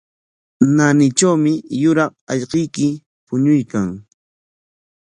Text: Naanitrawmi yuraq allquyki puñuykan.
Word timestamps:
Naanitrawmi 0.75 1.53
yuraq 1.81 2.11
allquyki 2.33 2.87
puñuykan. 3.25 3.87